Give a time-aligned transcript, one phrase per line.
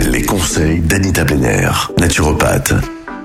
[0.00, 2.74] Les conseils d'Anita Benner, naturopathe.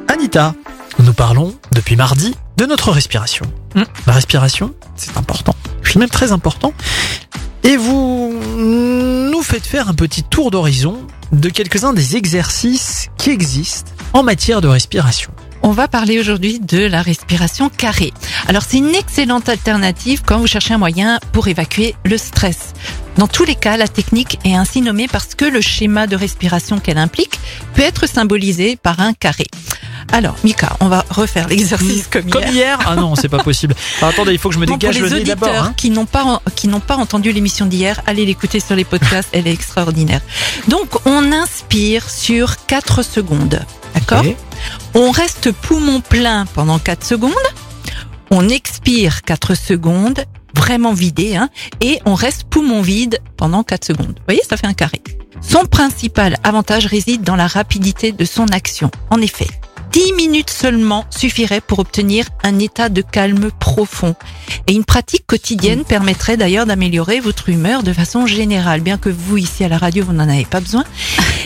[0.07, 0.53] Anita,
[0.99, 3.45] nous parlons depuis mardi de notre respiration.
[3.73, 3.83] Mm.
[4.05, 5.55] La respiration, c'est important.
[5.83, 6.73] C'est même très important.
[7.63, 10.99] Et vous nous faites faire un petit tour d'horizon
[11.31, 15.31] de quelques-uns des exercices qui existent en matière de respiration.
[15.69, 18.11] On va parler aujourd'hui de la respiration carrée.
[18.47, 22.73] Alors c'est une excellente alternative quand vous cherchez un moyen pour évacuer le stress.
[23.17, 26.79] Dans tous les cas, la technique est ainsi nommée parce que le schéma de respiration
[26.79, 27.39] qu'elle implique
[27.75, 29.45] peut être symbolisé par un carré.
[30.11, 32.51] Alors, Mika, on va refaire l'exercice comme, Comme hier.
[32.51, 33.75] hier Ah non, c'est pas possible.
[33.99, 35.73] Alors, attendez, il faut que je me Bon, pour dégage les le auditeurs hein.
[35.77, 39.45] qui n'ont pas qui n'ont pas entendu l'émission d'hier, allez l'écouter sur les podcasts, elle
[39.45, 40.21] est extraordinaire.
[40.67, 43.61] Donc on inspire sur 4 secondes.
[43.93, 44.23] D'accord?
[44.93, 47.33] On reste poumon plein pendant 4 secondes.
[48.31, 50.23] On expire 4 secondes,
[50.53, 51.49] vraiment vidé, hein,
[51.81, 54.15] et on reste poumon vide pendant 4 secondes.
[54.17, 55.01] Vous voyez, ça fait un carré.
[55.41, 58.91] Son principal avantage réside dans la rapidité de son action.
[59.09, 59.47] En effet,
[59.91, 64.15] 10 minutes seulement suffirait pour obtenir un état de calme profond.
[64.67, 69.37] Et une pratique quotidienne permettrait d'ailleurs d'améliorer votre humeur de façon générale, bien que vous,
[69.37, 70.83] ici à la radio, vous n'en avez pas besoin.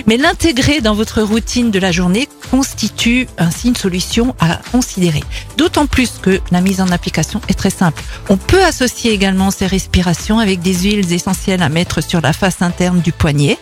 [0.07, 5.23] Mais l'intégrer dans votre routine de la journée constitue ainsi une solution à considérer.
[5.57, 8.03] D'autant plus que la mise en application est très simple.
[8.29, 12.61] On peut associer également ces respirations avec des huiles essentielles à mettre sur la face
[12.61, 13.57] interne du poignet.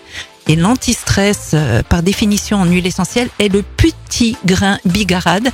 [0.48, 5.50] Et l'antistress, euh, par définition en huile essentielle, est le petit grain bigarade.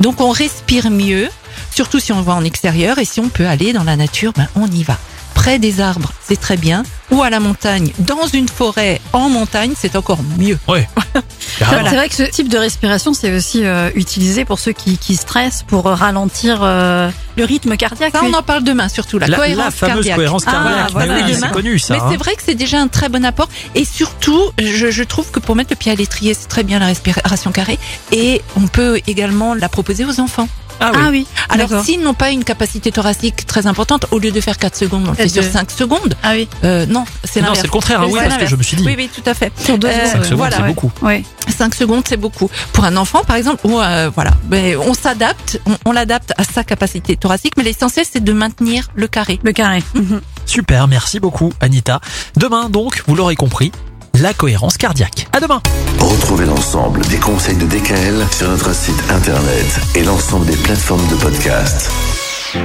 [0.00, 1.28] Donc on respire mieux,
[1.70, 4.48] surtout si on va en extérieur et si on peut aller dans la nature, ben
[4.54, 4.98] on y va.
[5.38, 6.82] Près des arbres, c'est très bien.
[7.12, 10.58] Ou à la montagne, dans une forêt en montagne, c'est encore mieux.
[10.68, 10.86] Ouais.
[11.58, 11.64] C'est
[11.94, 15.64] vrai que ce type de respiration, c'est aussi euh, utilisé pour ceux qui, qui stressent,
[15.66, 18.12] pour ralentir euh, le rythme cardiaque.
[18.12, 20.16] Ça, on en parle demain surtout, la, La, cohérence la fameuse cardiaque.
[20.16, 20.90] cohérence Ah, cardiaque.
[20.92, 21.46] voilà, Mais oui, demain.
[21.48, 21.94] c'est connu ça.
[21.94, 22.06] Mais hein.
[22.10, 23.48] c'est vrai que c'est déjà un très bon apport.
[23.74, 26.78] Et surtout, je, je trouve que pour mettre le pied à l'étrier, c'est très bien
[26.78, 27.78] la respiration carrée.
[28.12, 30.48] Et on peut également la proposer aux enfants.
[30.80, 30.98] Ah oui.
[31.02, 31.26] Ah oui.
[31.48, 35.04] Alors, s'ils n'ont pas une capacité thoracique très importante, au lieu de faire 4 secondes,
[35.06, 36.14] on le fait Et sur de- 5 secondes.
[36.22, 36.48] Ah oui.
[36.64, 37.60] Euh, non, c'est Non, l'inverse.
[37.60, 38.00] c'est le contraire.
[38.02, 38.84] hein, Oui, parce que je me suis dit.
[38.86, 39.52] Oui, oui, tout à fait.
[39.58, 40.12] Sur deux Euh, secondes.
[40.12, 40.68] 5 secondes, voilà, c'est ouais.
[40.68, 40.92] beaucoup.
[41.02, 41.24] Ouais.
[41.56, 42.50] 5 secondes, c'est beaucoup.
[42.72, 46.44] Pour un enfant, par exemple, ou euh, voilà, ben, on s'adapte, on, on l'adapte à
[46.44, 49.38] sa capacité thoracique, mais l'essentiel, c'est de maintenir le carré.
[49.42, 49.82] Le carré.
[49.94, 50.20] Mhm.
[50.46, 52.00] Super, merci beaucoup Anita.
[52.36, 53.72] Demain donc, vous l'aurez compris,
[54.20, 55.28] la cohérence cardiaque.
[55.32, 55.62] À demain.
[55.98, 61.16] Retrouvez l'ensemble des conseils de DKL sur notre site internet et l'ensemble des plateformes de
[61.16, 61.90] podcast.